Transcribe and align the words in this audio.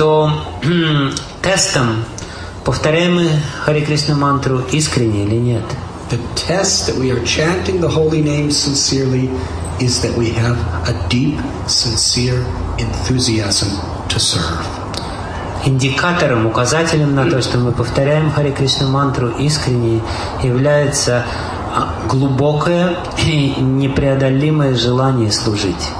что 0.00 0.32
тестом, 1.42 2.06
повторяем 2.64 3.16
мы 3.16 3.28
Хари 3.66 3.82
Кришна 3.82 4.14
мантру 4.14 4.60
искренне 4.72 5.24
или 5.24 5.36
нет. 5.36 5.62
The 6.08 6.18
test 6.34 6.88
that 6.88 6.98
we 6.98 7.10
are 7.10 7.22
chanting 7.22 7.82
the 7.82 7.88
holy 7.88 8.22
name 8.22 8.50
sincerely 8.50 9.28
is 9.78 10.00
that 10.00 10.16
we 10.16 10.30
have 10.30 10.56
a 10.88 10.94
deep, 11.10 11.38
sincere 11.66 12.42
enthusiasm 12.78 13.68
to 14.08 14.18
serve. 14.18 14.64
Индикатором, 15.66 16.46
указателем 16.46 17.14
на 17.14 17.28
то, 17.28 17.42
что 17.42 17.58
мы 17.58 17.70
повторяем 17.70 18.32
Хари 18.32 18.52
Кришна 18.52 18.88
мантру 18.88 19.28
искренне, 19.38 20.00
является 20.42 21.26
а, 21.74 21.92
глубокое 22.08 22.96
и 23.22 23.60
непреодолимое 23.60 24.74
желание 24.74 25.30
служить. 25.30 25.90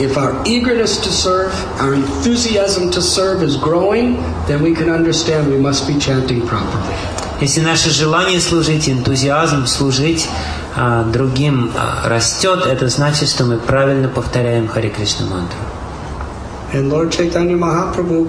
If 0.00 0.16
our 0.16 0.32
eagerness 0.46 0.96
to 1.04 1.12
serve, 1.12 1.52
our 1.78 1.92
enthusiasm 1.92 2.90
to 2.92 3.02
serve 3.02 3.42
is 3.42 3.56
growing, 3.56 4.16
then 4.48 4.62
we 4.62 4.74
can 4.74 4.88
understand 4.88 5.50
we 5.52 5.58
must 5.58 5.86
be 5.86 5.98
chanting 5.98 6.40
properly. 6.46 6.96
Если 7.40 7.60
наше 7.60 7.90
желание 7.90 8.40
служить, 8.40 8.88
энтузиазм 8.88 9.66
служить 9.66 10.26
а, 10.74 11.04
другим 11.04 11.70
а, 11.76 12.08
растет, 12.08 12.64
это 12.66 12.88
значит, 12.88 13.28
что 13.28 13.44
мы 13.44 13.58
правильно 13.58 14.08
повторяем 14.08 14.68
Хари 14.68 14.88
Кришна 14.88 15.26
мантру. 15.26 15.58
And 16.72 16.88
Lord 16.88 17.12
Chaitanya 17.12 17.56
Mahaprabhu 17.56 18.28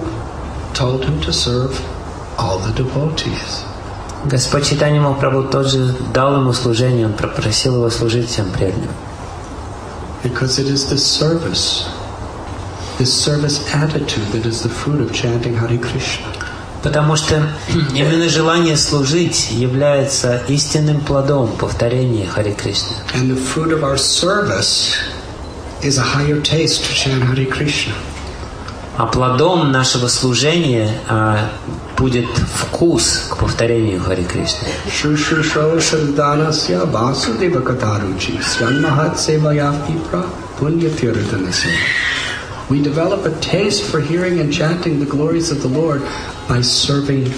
told 0.74 1.06
him 1.06 1.22
to 1.22 1.32
serve 1.32 1.80
all 2.38 2.60
the 2.60 2.74
devotees. 2.74 3.64
Господь 4.26 4.66
Читание 4.66 5.02
Махапрабху 5.02 5.50
тоже 5.50 5.96
дал 6.14 6.36
ему 6.36 6.54
служение, 6.54 7.06
он 7.08 7.14
попросил 7.14 7.76
его 7.76 7.90
служить 7.90 8.30
всем 8.30 8.52
преданным. 8.52 8.90
Because 10.23 10.59
it 10.59 10.67
is 10.67 10.89
this 10.89 11.05
service, 11.05 11.89
this 12.99 13.13
service 13.13 13.73
attitude 13.75 14.27
that 14.33 14.47
is 14.47 14.63
the 14.63 14.69
fruit 14.69 15.01
of 15.01 15.13
chanting 15.13 15.55
Hare 15.55 15.79
Krishna. 15.79 16.33
Потому 16.83 17.17
что 17.17 17.43
именно 17.95 18.29
желание 18.29 18.77
служить 18.77 19.51
является 19.51 20.43
истинным 20.47 21.01
плодом 21.01 21.57
повторения 21.57 22.27
Хари 22.29 22.53
Кришны. 22.53 22.95
And 23.15 23.29
the 23.29 23.37
fruit 23.37 23.73
of 23.73 23.83
our 23.83 23.97
service 23.97 24.93
is 25.83 25.99
a 25.99 26.03
higher 26.03 26.41
taste 26.41 26.85
to 26.85 26.95
chant 26.95 27.25
Hare 27.25 27.47
Krishna. 27.47 27.95
А 29.02 29.08
плодом 29.08 29.72
нашего 29.72 30.08
служения 30.08 30.88
а, 31.10 31.50
будет 31.98 32.28
вкус 32.54 33.30
к 33.32 33.38
повторению 33.38 34.00
Хари 34.00 34.22
Кришны. 34.22 34.68
We 42.70 42.80
develop 42.80 43.26
a 43.26 43.32
taste 43.42 43.82
for 43.92 44.00
hearing 44.00 44.40
and 44.40 44.54
chanting 44.54 45.00
the 45.00 45.08
glories 45.08 45.50
of 45.50 45.64
the 45.64 45.68
Lord 45.68 46.04
by 46.48 46.62
serving 46.62 47.34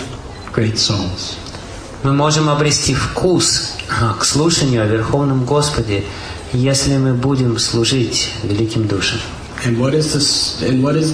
great 0.54 0.76
souls. 0.76 1.38
Мы 2.04 2.12
можем 2.12 2.50
обрести 2.50 2.94
вкус 2.94 3.78
а, 3.90 4.16
к 4.20 4.26
слушанию 4.26 4.84
о 4.84 4.86
Верховном 4.86 5.46
Господе, 5.46 6.04
если 6.52 6.98
мы 6.98 7.14
будем 7.14 7.58
служить 7.58 8.34
великим 8.44 8.86
душам. 8.86 9.20
And 9.66 9.80
what 9.80 9.94
is 9.94 10.14
this? 10.14 10.62
And 10.62 10.84
what 10.84 10.96
is 10.96 11.14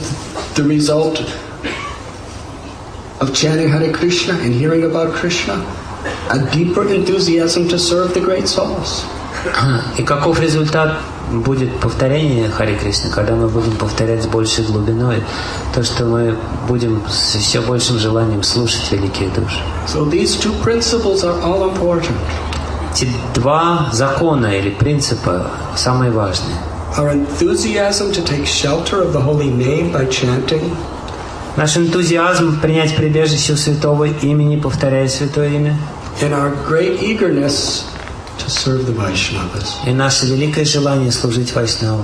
the 0.55 0.63
result 0.63 1.19
of 3.21 3.35
chanting 3.35 3.69
Hare 3.69 3.93
Krishna 3.93 4.33
and 4.33 4.53
hearing 4.53 4.83
about 4.85 5.13
Krishna? 5.13 5.53
A 6.31 6.39
deeper 6.51 6.87
enthusiasm 6.87 7.67
to 7.67 7.77
serve 7.77 8.13
the 8.15 8.21
great 8.21 8.47
souls. 8.47 9.05
И 9.97 10.03
каков 10.03 10.39
результат 10.39 10.97
будет 11.31 11.79
повторение 11.79 12.49
Хари 12.49 12.75
Кришны, 12.75 13.11
когда 13.11 13.35
мы 13.35 13.47
будем 13.47 13.77
повторять 13.77 14.23
с 14.23 14.27
большей 14.27 14.65
глубиной, 14.65 15.23
то, 15.73 15.83
что 15.83 16.05
мы 16.05 16.35
будем 16.67 17.03
с 17.07 17.35
еще 17.35 17.61
большим 17.61 17.99
желанием 17.99 18.43
слушать 18.43 18.91
великих 18.91 19.33
душ. 19.33 19.59
So 19.87 20.09
these 20.09 20.35
two 20.35 20.53
principles 20.63 21.23
are 21.23 21.39
all 21.43 21.69
important. 21.71 22.17
Эти 22.93 23.07
два 23.35 23.89
закона 23.93 24.47
или 24.47 24.71
принципа 24.71 25.51
самые 25.77 26.11
важные. 26.11 26.57
Our 26.97 27.11
enthusiasm 27.11 28.11
to 28.13 28.21
take 28.23 28.45
shelter 28.45 29.01
of 29.01 29.13
the 29.13 29.21
holy 29.21 29.49
name 29.49 29.91
by 29.91 30.05
chanting, 30.05 30.75
Наш 31.57 31.77
энтузиазм 31.77 32.59
принять 32.61 32.95
прибежище 32.95 33.53
у 33.53 33.57
святого 33.57 34.05
имени, 34.05 34.59
повторяя 34.59 35.07
святое 35.07 35.49
имя, 35.49 35.75
and 36.21 36.33
our 36.33 36.51
great 36.67 37.01
eagerness 37.01 37.83
to 38.37 38.49
serve 38.49 38.85
the 38.85 38.93
Vaishnavas. 38.95 39.75
и 39.85 39.91
наше 39.91 40.25
великое 40.25 40.65
желание 40.65 41.11
служить 41.11 41.53
Вайшнаву. 41.53 42.03